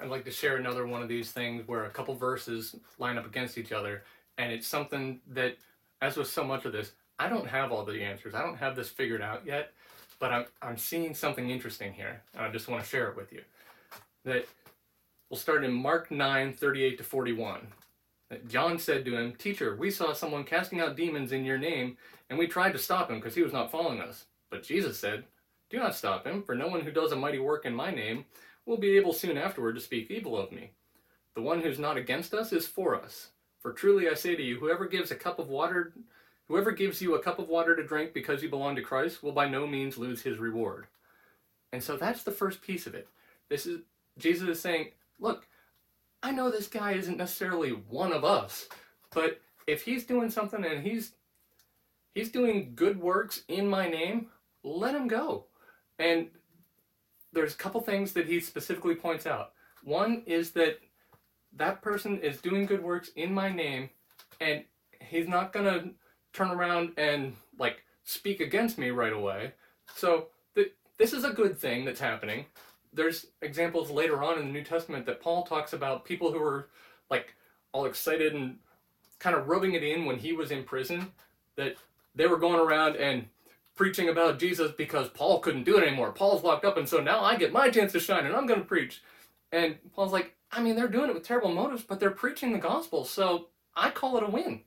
I'd 0.00 0.08
like 0.08 0.24
to 0.24 0.30
share 0.30 0.56
another 0.56 0.86
one 0.86 1.02
of 1.02 1.08
these 1.08 1.30
things 1.30 1.68
where 1.68 1.84
a 1.84 1.90
couple 1.90 2.14
verses 2.14 2.74
line 2.98 3.18
up 3.18 3.26
against 3.26 3.58
each 3.58 3.72
other, 3.72 4.02
and 4.38 4.52
it's 4.52 4.66
something 4.66 5.20
that, 5.28 5.56
as 6.00 6.16
with 6.16 6.28
so 6.28 6.42
much 6.42 6.64
of 6.64 6.72
this, 6.72 6.92
I 7.18 7.28
don't 7.28 7.46
have 7.46 7.70
all 7.70 7.84
the 7.84 8.02
answers. 8.02 8.34
I 8.34 8.42
don't 8.42 8.56
have 8.56 8.74
this 8.74 8.88
figured 8.88 9.20
out 9.20 9.44
yet, 9.44 9.72
but 10.18 10.32
I'm, 10.32 10.46
I'm 10.62 10.78
seeing 10.78 11.14
something 11.14 11.50
interesting 11.50 11.92
here, 11.92 12.22
and 12.34 12.42
I 12.42 12.50
just 12.50 12.68
want 12.68 12.82
to 12.82 12.88
share 12.88 13.10
it 13.10 13.16
with 13.16 13.30
you. 13.30 13.42
That 14.24 14.46
we'll 15.28 15.38
start 15.38 15.64
in 15.64 15.72
Mark 15.72 16.10
9 16.10 16.54
38 16.54 16.98
to 16.98 17.04
41. 17.04 17.66
That 18.30 18.48
John 18.48 18.78
said 18.78 19.04
to 19.04 19.16
him, 19.16 19.34
Teacher, 19.34 19.76
we 19.76 19.90
saw 19.90 20.14
someone 20.14 20.44
casting 20.44 20.80
out 20.80 20.96
demons 20.96 21.32
in 21.32 21.44
your 21.44 21.58
name, 21.58 21.98
and 22.30 22.38
we 22.38 22.46
tried 22.46 22.72
to 22.72 22.78
stop 22.78 23.10
him 23.10 23.16
because 23.16 23.34
he 23.34 23.42
was 23.42 23.52
not 23.52 23.70
following 23.70 24.00
us. 24.00 24.24
But 24.50 24.62
Jesus 24.62 24.98
said, 24.98 25.24
Do 25.68 25.78
not 25.78 25.94
stop 25.94 26.26
him, 26.26 26.42
for 26.42 26.54
no 26.54 26.68
one 26.68 26.80
who 26.80 26.90
does 26.90 27.12
a 27.12 27.16
mighty 27.16 27.38
work 27.38 27.66
in 27.66 27.74
my 27.74 27.90
name 27.90 28.24
will 28.66 28.78
be 28.78 28.96
able 28.96 29.12
soon 29.12 29.36
afterward 29.36 29.74
to 29.74 29.80
speak 29.80 30.10
evil 30.10 30.36
of 30.36 30.52
me. 30.52 30.72
The 31.34 31.42
one 31.42 31.60
who's 31.60 31.78
not 31.78 31.96
against 31.96 32.34
us 32.34 32.52
is 32.52 32.66
for 32.66 32.94
us. 32.94 33.30
For 33.60 33.72
truly 33.72 34.08
I 34.08 34.14
say 34.14 34.36
to 34.36 34.42
you, 34.42 34.58
whoever 34.58 34.86
gives 34.86 35.10
a 35.10 35.16
cup 35.16 35.38
of 35.38 35.48
water, 35.48 35.92
whoever 36.48 36.72
gives 36.72 37.00
you 37.00 37.14
a 37.14 37.22
cup 37.22 37.38
of 37.38 37.48
water 37.48 37.76
to 37.76 37.86
drink 37.86 38.12
because 38.12 38.42
you 38.42 38.48
belong 38.48 38.76
to 38.76 38.82
Christ 38.82 39.22
will 39.22 39.32
by 39.32 39.48
no 39.48 39.66
means 39.66 39.98
lose 39.98 40.22
his 40.22 40.38
reward. 40.38 40.86
And 41.72 41.82
so 41.82 41.96
that's 41.96 42.22
the 42.22 42.32
first 42.32 42.62
piece 42.62 42.86
of 42.86 42.94
it. 42.94 43.08
This 43.48 43.66
is 43.66 43.80
Jesus 44.18 44.48
is 44.48 44.60
saying, 44.60 44.88
look, 45.18 45.46
I 46.22 46.32
know 46.32 46.50
this 46.50 46.68
guy 46.68 46.92
isn't 46.92 47.16
necessarily 47.16 47.70
one 47.70 48.12
of 48.12 48.24
us, 48.24 48.68
but 49.12 49.40
if 49.66 49.82
he's 49.82 50.04
doing 50.04 50.30
something 50.30 50.64
and 50.64 50.84
he's 50.84 51.12
he's 52.14 52.30
doing 52.30 52.72
good 52.74 53.00
works 53.00 53.42
in 53.48 53.68
my 53.68 53.88
name, 53.88 54.26
let 54.64 54.94
him 54.94 55.06
go. 55.06 55.46
And 55.98 56.28
there's 57.32 57.54
a 57.54 57.58
couple 57.58 57.80
things 57.80 58.12
that 58.12 58.26
he 58.26 58.40
specifically 58.40 58.94
points 58.94 59.26
out. 59.26 59.52
One 59.84 60.22
is 60.26 60.52
that 60.52 60.80
that 61.56 61.82
person 61.82 62.18
is 62.18 62.40
doing 62.40 62.66
good 62.66 62.82
works 62.82 63.10
in 63.16 63.32
my 63.32 63.50
name, 63.50 63.90
and 64.40 64.64
he's 65.00 65.28
not 65.28 65.52
gonna 65.52 65.90
turn 66.32 66.50
around 66.50 66.92
and 66.96 67.34
like 67.58 67.84
speak 68.04 68.40
against 68.40 68.78
me 68.78 68.90
right 68.90 69.12
away. 69.12 69.52
So 69.94 70.28
th- 70.54 70.72
this 70.98 71.12
is 71.12 71.24
a 71.24 71.30
good 71.30 71.58
thing 71.58 71.84
that's 71.84 72.00
happening. 72.00 72.46
There's 72.92 73.26
examples 73.42 73.90
later 73.90 74.22
on 74.22 74.38
in 74.38 74.46
the 74.46 74.52
New 74.52 74.64
Testament 74.64 75.06
that 75.06 75.20
Paul 75.20 75.44
talks 75.44 75.72
about 75.72 76.04
people 76.04 76.32
who 76.32 76.40
were 76.40 76.68
like 77.10 77.34
all 77.72 77.86
excited 77.86 78.34
and 78.34 78.58
kind 79.18 79.36
of 79.36 79.48
rubbing 79.48 79.74
it 79.74 79.82
in 79.82 80.06
when 80.06 80.18
he 80.18 80.32
was 80.32 80.50
in 80.50 80.64
prison 80.64 81.12
that 81.56 81.76
they 82.14 82.26
were 82.26 82.38
going 82.38 82.58
around 82.58 82.96
and 82.96 83.26
preaching 83.80 84.10
about 84.10 84.38
Jesus 84.38 84.70
because 84.72 85.08
Paul 85.08 85.40
couldn't 85.40 85.64
do 85.64 85.78
it 85.78 85.82
anymore. 85.82 86.12
Paul's 86.12 86.44
locked 86.44 86.66
up, 86.66 86.76
and 86.76 86.86
so 86.86 87.00
now 87.00 87.24
I 87.24 87.34
get 87.34 87.50
my 87.50 87.70
chance 87.70 87.92
to 87.92 87.98
shine, 87.98 88.26
and 88.26 88.36
I'm 88.36 88.44
going 88.44 88.60
to 88.60 88.66
preach. 88.66 89.02
And 89.52 89.78
Paul's 89.94 90.12
like, 90.12 90.34
I 90.52 90.60
mean, 90.62 90.76
they're 90.76 90.86
doing 90.86 91.08
it 91.08 91.14
with 91.14 91.22
terrible 91.22 91.50
motives, 91.50 91.82
but 91.82 91.98
they're 91.98 92.10
preaching 92.10 92.52
the 92.52 92.58
gospel, 92.58 93.06
so 93.06 93.46
I 93.74 93.88
call 93.88 94.18
it 94.18 94.22
a 94.22 94.30
win. 94.30 94.60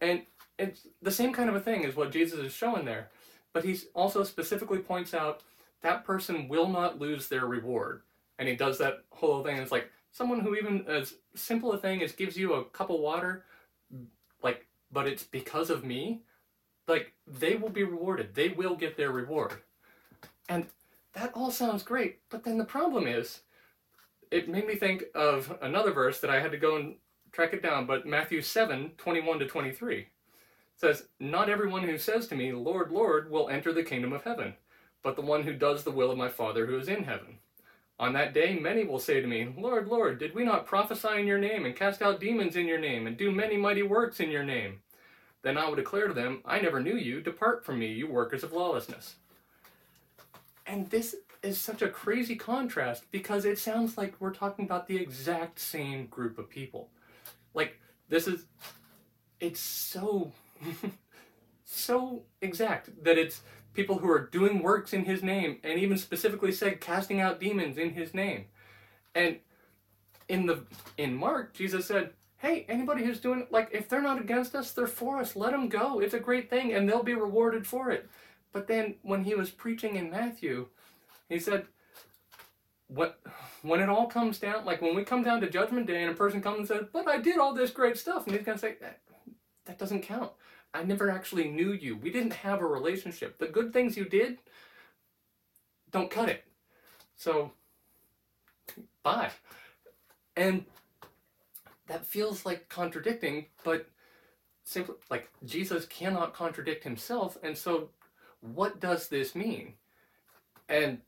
And 0.00 0.22
it's 0.58 0.88
the 1.00 1.12
same 1.12 1.32
kind 1.32 1.50
of 1.50 1.54
a 1.54 1.60
thing 1.60 1.84
as 1.84 1.94
what 1.94 2.10
Jesus 2.10 2.40
is 2.40 2.52
showing 2.52 2.84
there. 2.84 3.10
But 3.52 3.64
he 3.64 3.78
also 3.94 4.24
specifically 4.24 4.80
points 4.80 5.14
out 5.14 5.44
that 5.82 6.04
person 6.04 6.48
will 6.48 6.66
not 6.66 6.98
lose 6.98 7.28
their 7.28 7.46
reward. 7.46 8.02
And 8.40 8.48
he 8.48 8.56
does 8.56 8.76
that 8.78 9.04
whole 9.10 9.44
thing. 9.44 9.58
It's 9.58 9.70
like 9.70 9.88
someone 10.10 10.40
who 10.40 10.56
even 10.56 10.84
as 10.88 11.14
simple 11.36 11.70
a 11.70 11.78
thing 11.78 12.02
as 12.02 12.10
gives 12.10 12.36
you 12.36 12.54
a 12.54 12.64
cup 12.64 12.90
of 12.90 12.98
water, 12.98 13.44
like, 14.42 14.66
but 14.90 15.06
it's 15.06 15.22
because 15.22 15.70
of 15.70 15.84
me, 15.84 16.22
like 16.88 17.12
they 17.26 17.56
will 17.56 17.70
be 17.70 17.84
rewarded. 17.84 18.34
They 18.34 18.48
will 18.48 18.76
get 18.76 18.96
their 18.96 19.12
reward. 19.12 19.52
And 20.48 20.66
that 21.14 21.32
all 21.34 21.50
sounds 21.50 21.82
great, 21.82 22.20
but 22.30 22.44
then 22.44 22.58
the 22.58 22.64
problem 22.64 23.06
is 23.06 23.40
it 24.30 24.48
made 24.48 24.66
me 24.66 24.74
think 24.74 25.04
of 25.14 25.56
another 25.60 25.92
verse 25.92 26.20
that 26.20 26.30
I 26.30 26.40
had 26.40 26.52
to 26.52 26.58
go 26.58 26.76
and 26.76 26.96
track 27.32 27.52
it 27.52 27.62
down, 27.62 27.86
but 27.86 28.06
Matthew 28.06 28.42
7, 28.42 28.92
21 28.96 29.38
to 29.40 29.46
23 29.46 30.06
says, 30.76 31.04
Not 31.20 31.48
everyone 31.48 31.82
who 31.82 31.98
says 31.98 32.26
to 32.28 32.34
me, 32.34 32.52
Lord, 32.52 32.90
Lord, 32.90 33.30
will 33.30 33.48
enter 33.48 33.72
the 33.72 33.82
kingdom 33.82 34.12
of 34.12 34.24
heaven, 34.24 34.54
but 35.02 35.16
the 35.16 35.22
one 35.22 35.42
who 35.42 35.52
does 35.52 35.84
the 35.84 35.90
will 35.90 36.10
of 36.10 36.18
my 36.18 36.28
Father 36.28 36.66
who 36.66 36.78
is 36.78 36.88
in 36.88 37.04
heaven. 37.04 37.38
On 37.98 38.12
that 38.14 38.34
day, 38.34 38.58
many 38.58 38.84
will 38.84 38.98
say 38.98 39.20
to 39.20 39.26
me, 39.26 39.54
Lord, 39.56 39.86
Lord, 39.86 40.18
did 40.18 40.34
we 40.34 40.44
not 40.44 40.66
prophesy 40.66 41.20
in 41.20 41.26
your 41.26 41.38
name, 41.38 41.66
and 41.66 41.76
cast 41.76 42.02
out 42.02 42.20
demons 42.20 42.56
in 42.56 42.66
your 42.66 42.80
name, 42.80 43.06
and 43.06 43.16
do 43.16 43.30
many 43.30 43.56
mighty 43.56 43.82
works 43.82 44.18
in 44.18 44.30
your 44.30 44.44
name? 44.44 44.80
Then 45.42 45.58
I 45.58 45.68
will 45.68 45.74
declare 45.76 46.08
to 46.08 46.14
them, 46.14 46.40
I 46.44 46.60
never 46.60 46.80
knew 46.80 46.96
you. 46.96 47.20
Depart 47.20 47.64
from 47.64 47.78
me, 47.78 47.92
you 47.92 48.06
workers 48.06 48.44
of 48.44 48.52
lawlessness. 48.52 49.16
And 50.66 50.88
this 50.90 51.16
is 51.42 51.60
such 51.60 51.82
a 51.82 51.88
crazy 51.88 52.36
contrast 52.36 53.10
because 53.10 53.44
it 53.44 53.58
sounds 53.58 53.98
like 53.98 54.14
we're 54.20 54.32
talking 54.32 54.64
about 54.64 54.86
the 54.86 54.96
exact 54.96 55.58
same 55.58 56.06
group 56.06 56.38
of 56.38 56.48
people. 56.48 56.88
Like, 57.54 57.80
this 58.08 58.28
is, 58.28 58.44
it's 59.40 59.60
so, 59.60 60.32
so 61.64 62.22
exact 62.40 63.04
that 63.04 63.18
it's 63.18 63.42
people 63.74 63.98
who 63.98 64.10
are 64.10 64.26
doing 64.26 64.62
works 64.62 64.92
in 64.92 65.04
his 65.04 65.22
name 65.22 65.58
and 65.64 65.78
even 65.78 65.98
specifically 65.98 66.52
said 66.52 66.80
casting 66.80 67.20
out 67.20 67.40
demons 67.40 67.78
in 67.78 67.90
his 67.90 68.14
name. 68.14 68.44
And 69.14 69.38
in 70.28 70.46
the 70.46 70.64
in 70.96 71.14
Mark, 71.14 71.54
Jesus 71.54 71.86
said, 71.86 72.10
"Hey, 72.42 72.66
anybody 72.68 73.04
who's 73.04 73.20
doing 73.20 73.46
like 73.50 73.68
if 73.70 73.88
they're 73.88 74.02
not 74.02 74.20
against 74.20 74.56
us, 74.56 74.72
they're 74.72 74.88
for 74.88 75.18
us. 75.18 75.36
Let 75.36 75.52
them 75.52 75.68
go. 75.68 76.00
It's 76.00 76.12
a 76.12 76.18
great 76.18 76.50
thing 76.50 76.74
and 76.74 76.88
they'll 76.88 77.04
be 77.04 77.14
rewarded 77.14 77.68
for 77.68 77.92
it." 77.92 78.10
But 78.50 78.66
then 78.66 78.96
when 79.02 79.22
he 79.22 79.36
was 79.36 79.50
preaching 79.50 79.94
in 79.94 80.10
Matthew, 80.10 80.66
he 81.28 81.38
said, 81.38 81.68
"What 82.88 83.20
when 83.62 83.78
it 83.78 83.88
all 83.88 84.08
comes 84.08 84.40
down, 84.40 84.64
like 84.64 84.82
when 84.82 84.96
we 84.96 85.04
come 85.04 85.22
down 85.22 85.40
to 85.40 85.48
judgment 85.48 85.86
day 85.86 86.02
and 86.02 86.10
a 86.10 86.16
person 86.16 86.42
comes 86.42 86.58
and 86.58 86.68
says, 86.68 86.86
"But 86.92 87.06
I 87.06 87.18
did 87.18 87.38
all 87.38 87.54
this 87.54 87.70
great 87.70 87.96
stuff." 87.96 88.26
And 88.26 88.34
he's 88.34 88.44
to 88.44 88.58
say, 88.58 88.76
that, 88.80 88.98
"That 89.66 89.78
doesn't 89.78 90.02
count. 90.02 90.32
I 90.74 90.82
never 90.82 91.10
actually 91.10 91.48
knew 91.48 91.72
you. 91.72 91.96
We 91.96 92.10
didn't 92.10 92.32
have 92.32 92.60
a 92.60 92.66
relationship. 92.66 93.38
The 93.38 93.46
good 93.46 93.72
things 93.72 93.96
you 93.96 94.04
did 94.04 94.40
don't 95.92 96.10
cut 96.10 96.28
it." 96.28 96.44
So, 97.16 97.52
bye. 99.04 99.30
And 100.36 100.66
that 101.92 102.06
feels 102.06 102.46
like 102.46 102.70
contradicting, 102.70 103.46
but 103.64 103.86
simply 104.64 104.94
like 105.10 105.28
Jesus 105.44 105.84
cannot 105.84 106.32
contradict 106.32 106.84
himself, 106.84 107.36
and 107.42 107.56
so 107.56 107.90
what 108.40 108.80
does 108.80 109.08
this 109.08 109.34
mean? 109.34 109.74
And 110.70 111.02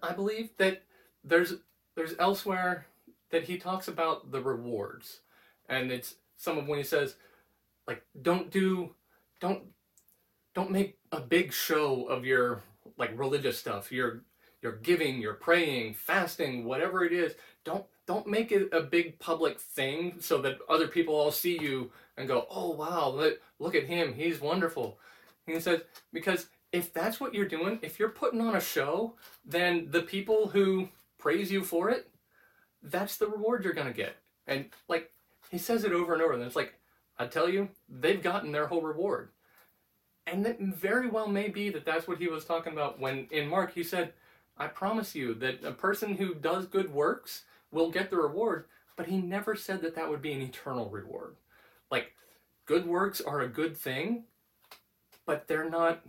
I 0.00 0.12
believe 0.12 0.50
that 0.58 0.84
there's 1.24 1.54
there's 1.96 2.14
elsewhere 2.20 2.86
that 3.30 3.44
he 3.44 3.58
talks 3.58 3.88
about 3.88 4.30
the 4.30 4.40
rewards, 4.40 5.20
and 5.68 5.90
it's 5.90 6.14
some 6.36 6.56
of 6.56 6.68
when 6.68 6.78
he 6.78 6.84
says, 6.84 7.16
like, 7.88 8.04
don't 8.22 8.50
do, 8.50 8.94
don't, 9.40 9.64
don't 10.54 10.70
make 10.70 10.98
a 11.10 11.20
big 11.20 11.52
show 11.52 12.04
of 12.04 12.24
your 12.24 12.62
like 12.96 13.18
religious 13.18 13.58
stuff, 13.58 13.90
your 13.90 14.22
your 14.62 14.72
giving, 14.72 15.20
you're 15.20 15.34
praying, 15.34 15.94
fasting, 15.94 16.64
whatever 16.64 17.04
it 17.04 17.12
is. 17.12 17.34
Don't 17.64 17.84
don't 18.06 18.26
make 18.26 18.52
it 18.52 18.68
a 18.72 18.80
big 18.80 19.18
public 19.18 19.60
thing 19.60 20.16
so 20.20 20.40
that 20.42 20.58
other 20.68 20.88
people 20.88 21.14
all 21.14 21.30
see 21.30 21.58
you 21.60 21.90
and 22.16 22.26
go, 22.26 22.46
oh 22.50 22.70
wow, 22.70 23.10
look, 23.10 23.40
look 23.58 23.74
at 23.74 23.84
him, 23.84 24.14
he's 24.14 24.40
wonderful. 24.40 24.98
He 25.46 25.60
says 25.60 25.82
because 26.12 26.46
if 26.72 26.92
that's 26.92 27.20
what 27.20 27.34
you're 27.34 27.48
doing, 27.48 27.78
if 27.82 27.98
you're 27.98 28.08
putting 28.08 28.40
on 28.40 28.56
a 28.56 28.60
show, 28.60 29.14
then 29.44 29.88
the 29.90 30.02
people 30.02 30.48
who 30.48 30.88
praise 31.18 31.50
you 31.50 31.64
for 31.64 31.90
it, 31.90 32.08
that's 32.82 33.16
the 33.16 33.26
reward 33.26 33.64
you're 33.64 33.72
going 33.72 33.86
to 33.86 33.92
get. 33.92 34.16
And 34.46 34.66
like 34.88 35.10
he 35.50 35.58
says 35.58 35.84
it 35.84 35.92
over 35.92 36.12
and 36.12 36.22
over, 36.22 36.34
and 36.34 36.42
it's 36.42 36.56
like, 36.56 36.74
I 37.18 37.26
tell 37.26 37.48
you, 37.48 37.68
they've 37.88 38.22
gotten 38.22 38.52
their 38.52 38.66
whole 38.66 38.82
reward. 38.82 39.30
And 40.26 40.46
it 40.46 40.60
very 40.60 41.08
well 41.08 41.26
may 41.26 41.48
be 41.48 41.70
that 41.70 41.86
that's 41.86 42.06
what 42.06 42.18
he 42.18 42.28
was 42.28 42.44
talking 42.44 42.74
about 42.74 43.00
when 43.00 43.26
in 43.30 43.48
Mark 43.48 43.74
he 43.74 43.82
said, 43.82 44.12
I 44.58 44.66
promise 44.66 45.14
you 45.14 45.34
that 45.34 45.64
a 45.64 45.72
person 45.72 46.16
who 46.16 46.34
does 46.34 46.66
good 46.66 46.92
works 46.92 47.44
will 47.70 47.90
get 47.90 48.10
the 48.10 48.16
reward, 48.16 48.64
but 48.96 49.06
he 49.06 49.18
never 49.18 49.54
said 49.54 49.82
that 49.82 49.94
that 49.94 50.08
would 50.08 50.22
be 50.22 50.32
an 50.32 50.42
eternal 50.42 50.90
reward. 50.90 51.36
Like, 51.90 52.14
good 52.66 52.86
works 52.86 53.20
are 53.20 53.40
a 53.40 53.48
good 53.48 53.76
thing, 53.76 54.24
but 55.26 55.48
they're 55.48 55.68
not 55.68 56.02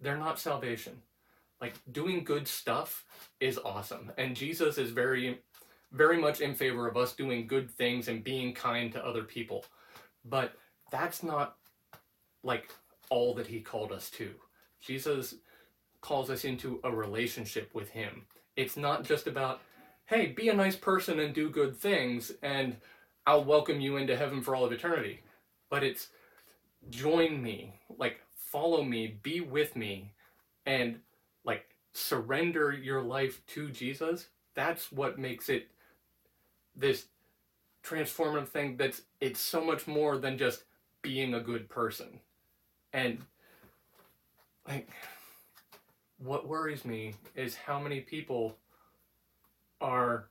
they're 0.00 0.18
not 0.18 0.38
salvation. 0.38 1.00
Like 1.60 1.74
doing 1.90 2.22
good 2.24 2.46
stuff 2.46 3.04
is 3.40 3.58
awesome. 3.58 4.12
And 4.18 4.36
Jesus 4.36 4.78
is 4.78 4.90
very 4.90 5.40
very 5.92 6.18
much 6.18 6.40
in 6.40 6.54
favor 6.54 6.88
of 6.88 6.96
us 6.96 7.12
doing 7.12 7.46
good 7.46 7.70
things 7.70 8.08
and 8.08 8.24
being 8.24 8.52
kind 8.52 8.92
to 8.92 9.04
other 9.04 9.22
people. 9.22 9.64
But 10.24 10.54
that's 10.90 11.22
not 11.22 11.56
like 12.42 12.68
all 13.08 13.34
that 13.34 13.46
he 13.46 13.60
called 13.60 13.92
us 13.92 14.10
to. 14.10 14.30
Jesus 14.80 15.36
calls 16.00 16.30
us 16.30 16.44
into 16.44 16.80
a 16.84 16.90
relationship 16.90 17.70
with 17.74 17.90
him. 17.90 18.22
It's 18.56 18.76
not 18.76 19.04
just 19.04 19.26
about, 19.26 19.60
hey, 20.06 20.26
be 20.26 20.48
a 20.48 20.54
nice 20.54 20.76
person 20.76 21.20
and 21.20 21.34
do 21.34 21.50
good 21.50 21.76
things 21.76 22.32
and 22.42 22.76
I'll 23.26 23.44
welcome 23.44 23.80
you 23.80 23.96
into 23.96 24.16
heaven 24.16 24.40
for 24.40 24.54
all 24.54 24.64
of 24.64 24.72
eternity. 24.72 25.20
But 25.68 25.82
it's 25.82 26.08
join 26.90 27.42
me, 27.42 27.74
like 27.98 28.20
follow 28.36 28.82
me, 28.82 29.18
be 29.22 29.40
with 29.40 29.74
me, 29.74 30.12
and 30.64 31.00
like 31.44 31.64
surrender 31.92 32.72
your 32.72 33.02
life 33.02 33.44
to 33.46 33.70
Jesus 33.70 34.28
that's 34.56 34.90
what 34.90 35.18
makes 35.18 35.48
it 35.48 35.68
this 36.74 37.06
transformative 37.84 38.48
thing 38.48 38.76
that's 38.76 39.02
it's 39.20 39.38
so 39.38 39.64
much 39.64 39.86
more 39.86 40.18
than 40.18 40.36
just 40.36 40.64
being 41.02 41.34
a 41.34 41.40
good 41.40 41.68
person 41.68 42.18
and 42.92 43.18
like 44.66 44.88
what 46.18 46.48
worries 46.48 46.84
me 46.84 47.14
is 47.34 47.54
how 47.56 47.78
many 47.78 48.00
people 48.00 48.56
are 49.80 50.28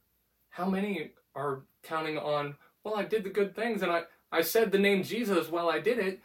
how 0.49 0.67
many 0.67 1.11
are 1.35 1.61
counting 1.83 2.17
on 2.17 2.55
well 2.83 2.95
i 2.95 3.03
did 3.03 3.23
the 3.23 3.29
good 3.29 3.55
things 3.55 3.81
and 3.81 3.91
i 3.91 4.01
i 4.31 4.41
said 4.41 4.71
the 4.71 4.79
name 4.79 5.03
jesus 5.03 5.49
while 5.49 5.69
i 5.69 5.79
did 5.79 5.99
it. 5.99 6.21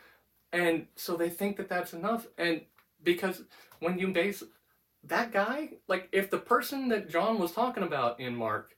And 0.53 0.87
so 0.97 1.17
they 1.17 1.31
think 1.31 1.57
that 1.59 1.69
that's 1.69 1.93
enough. 1.93 2.27
And 2.37 2.63
because 3.05 3.43
when 3.79 3.99
you 3.99 4.09
base 4.09 4.43
that 5.05 5.33
guy 5.33 5.71
like 5.89 6.09
if 6.13 6.31
the 6.31 6.39
person 6.39 6.89
that 6.89 7.09
john 7.09 7.39
was 7.39 7.53
talking 7.53 7.83
about 7.83 8.21
in 8.21 8.37
mark 8.37 8.77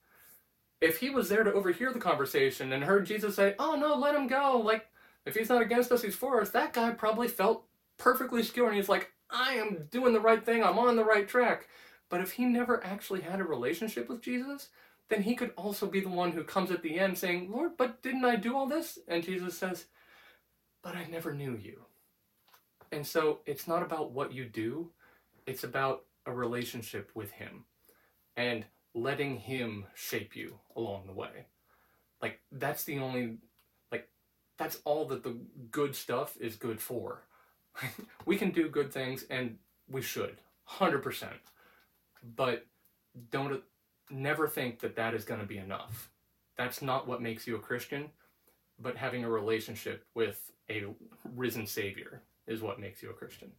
if 0.81 0.99
he 0.99 1.11
was 1.11 1.29
there 1.29 1.43
to 1.43 1.53
overhear 1.53 1.93
the 1.93 1.99
conversation 1.99 2.73
and 2.73 2.85
heard 2.85 3.05
jesus 3.05 3.35
say 3.35 3.57
oh 3.59 3.75
no 3.75 3.97
let 3.97 4.15
him 4.15 4.29
go 4.29 4.63
like 4.65 4.87
if 5.27 5.35
he's 5.35 5.49
not 5.49 5.63
against 5.63 5.91
us 5.91 6.03
he's 6.03 6.15
for 6.15 6.41
us 6.41 6.51
that 6.51 6.73
guy 6.73 6.91
probably 6.91 7.27
felt 7.27 7.65
perfectly 7.99 8.41
secure 8.41 8.69
and 8.69 8.77
he's 8.77 8.89
like 8.89 9.11
I 9.33 9.55
am 9.55 9.89
doing 9.91 10.13
the 10.13 10.21
right 10.21 10.45
thing, 10.45 10.63
I'm 10.63 10.79
on 10.79 10.97
the 10.97 11.05
right 11.05 11.29
track. 11.29 11.69
But 12.09 12.21
if 12.21 12.33
he 12.33 12.45
never 12.45 12.85
actually 12.85 13.23
had 13.23 13.41
a 13.41 13.45
relationship 13.45 14.09
with 14.09 14.21
Jesus, 14.21 14.69
then 15.09 15.23
he 15.23 15.35
could 15.35 15.53
also 15.57 15.87
be 15.87 16.01
the 16.01 16.09
one 16.09 16.33
who 16.33 16.45
comes 16.45 16.71
at 16.71 16.83
the 16.83 16.99
end 16.99 17.17
saying, 17.17 17.51
Lord, 17.51 17.73
but 17.77 18.03
didn't 18.03 18.25
I 18.25 18.37
do 18.37 18.57
all 18.57 18.67
this? 18.67 18.99
And 19.09 19.25
Jesus 19.25 19.57
says, 19.57 19.87
But 20.83 20.95
I 20.95 21.07
never 21.11 21.33
knew 21.33 21.57
you. 21.57 21.83
And 22.93 23.07
so 23.07 23.41
it's 23.47 23.67
not 23.67 23.83
about 23.83 24.13
what 24.13 24.33
you 24.33 24.45
do, 24.45 24.91
it's 25.47 25.65
about 25.65 26.05
a 26.27 26.33
relationship 26.33 27.11
with 27.15 27.31
him 27.33 27.65
and 28.37 28.65
letting 28.95 29.39
him 29.39 29.87
shape 29.95 30.37
you 30.37 30.59
along 30.77 31.07
the 31.07 31.13
way. 31.13 31.47
Like, 32.21 32.41
that's 32.53 32.85
the 32.85 32.99
only, 32.99 33.39
like, 33.91 34.09
that's 34.59 34.81
all 34.85 35.07
that 35.07 35.25
the 35.25 35.37
good 35.71 35.97
stuff 35.97 36.37
is 36.41 36.57
good 36.57 36.81
for. 36.81 37.23
we 38.27 38.37
can 38.37 38.51
do 38.51 38.69
good 38.69 38.93
things 38.93 39.25
and 39.31 39.57
we 39.89 40.03
should 40.03 40.37
100% 40.69 41.29
but 42.37 42.67
don't 43.31 43.63
never 44.11 44.47
think 44.49 44.81
that 44.81 44.97
that 44.97 45.15
is 45.15 45.25
going 45.25 45.41
to 45.41 45.47
be 45.47 45.59
enough. 45.59 46.11
That's 46.57 46.83
not 46.83 47.09
what 47.09 47.23
makes 47.23 47.47
you 47.47 47.57
a 47.57 47.61
christian 47.61 48.11
but 48.79 48.97
having 48.97 49.25
a 49.25 49.31
relationship 49.31 50.05
with 50.15 50.51
a 50.71 50.87
risen 51.35 51.67
savior 51.67 52.23
is 52.47 52.61
what 52.63 52.81
makes 52.81 53.03
you 53.03 53.11
a 53.11 53.15
christian 53.15 53.51